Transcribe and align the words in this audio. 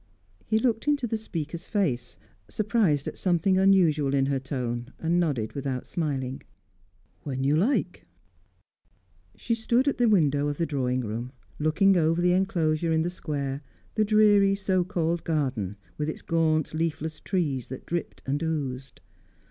He 0.47 0.57
looked 0.57 0.87
into 0.87 1.05
the 1.05 1.15
speaker's 1.15 1.67
face, 1.67 2.17
surprised 2.49 3.07
at 3.07 3.19
something 3.19 3.59
unusual 3.59 4.15
in 4.15 4.25
her 4.25 4.39
tone, 4.39 4.93
and 4.97 5.19
nodded 5.19 5.53
without 5.53 5.85
smiling. 5.85 6.41
"When 7.21 7.43
you 7.43 7.55
like." 7.55 8.07
She 9.35 9.53
stood 9.53 9.87
at 9.87 9.99
the 9.99 10.09
window 10.09 10.47
of 10.47 10.57
the 10.57 10.65
drawing 10.65 11.01
room, 11.01 11.33
looking 11.59 11.97
over 11.97 12.19
the 12.19 12.31
enclosure 12.33 12.91
in 12.91 13.03
the 13.03 13.11
square, 13.11 13.61
the 13.93 14.03
dreary 14.03 14.55
so 14.55 14.83
called 14.83 15.23
garden, 15.23 15.75
with 15.99 16.09
its 16.09 16.23
gaunt 16.23 16.73
leafless 16.73 17.19
trees 17.19 17.67
that 17.67 17.85
dripped 17.85 18.23
and 18.25 18.41
oozed. 18.41 19.01